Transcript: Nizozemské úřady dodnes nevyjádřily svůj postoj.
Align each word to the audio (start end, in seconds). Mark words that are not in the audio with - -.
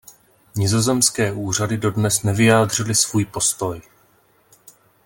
Nizozemské 0.55 1.31
úřady 1.31 1.77
dodnes 1.77 2.23
nevyjádřily 2.23 2.95
svůj 2.95 3.25
postoj. 3.25 3.81